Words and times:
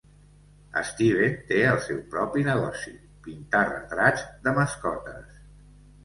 Steven 0.91 1.33
té 1.49 1.57
el 1.71 1.75
seu 1.87 1.99
propi 2.13 2.45
negoci: 2.47 2.93
pintar 3.27 3.61
retrats 3.67 4.23
de 4.47 4.55
mascotes. 4.61 5.37